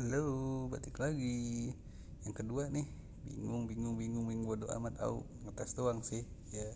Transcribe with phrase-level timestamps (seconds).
[0.00, 1.76] Halo, batik lagi.
[2.24, 2.88] Yang kedua nih,
[3.20, 6.24] bingung, bingung, bingung, bingung bodo amat au ngetes doang sih.
[6.56, 6.72] Ya,